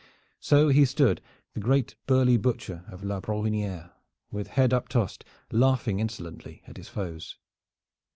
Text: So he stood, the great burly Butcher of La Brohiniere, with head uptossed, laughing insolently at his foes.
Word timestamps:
So 0.39 0.69
he 0.69 0.83
stood, 0.85 1.21
the 1.53 1.59
great 1.59 1.93
burly 2.07 2.35
Butcher 2.35 2.83
of 2.87 3.03
La 3.03 3.21
Brohiniere, 3.21 3.91
with 4.31 4.47
head 4.47 4.71
uptossed, 4.71 5.23
laughing 5.51 5.99
insolently 5.99 6.63
at 6.65 6.77
his 6.77 6.87
foes. 6.89 7.37